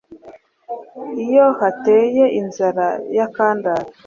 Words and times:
iyo 1.25 1.45
hateye 1.59 2.23
inzara 2.39 2.87
y’akandare. 3.17 3.89